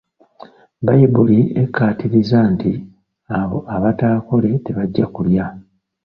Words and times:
Bbayibuli 0.81 1.39
ekkaatiriza 1.61 2.39
nti 2.53 2.71
abo 3.39 3.57
abataakole 3.75 4.49
tebajja 4.65 5.05
kulya. 5.15 5.45